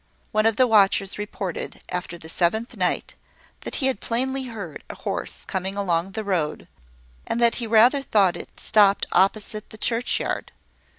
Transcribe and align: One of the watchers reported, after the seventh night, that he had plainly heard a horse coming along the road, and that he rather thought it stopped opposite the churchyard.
One 0.31 0.47
of 0.47 0.55
the 0.55 0.65
watchers 0.65 1.19
reported, 1.19 1.81
after 1.89 2.17
the 2.17 2.27
seventh 2.27 2.75
night, 2.75 3.13
that 3.59 3.75
he 3.75 3.85
had 3.85 3.99
plainly 3.99 4.45
heard 4.45 4.83
a 4.89 4.95
horse 4.95 5.43
coming 5.45 5.77
along 5.77 6.13
the 6.13 6.23
road, 6.23 6.67
and 7.27 7.39
that 7.39 7.53
he 7.61 7.67
rather 7.67 8.01
thought 8.01 8.35
it 8.35 8.59
stopped 8.59 9.05
opposite 9.11 9.69
the 9.69 9.77
churchyard. 9.77 10.51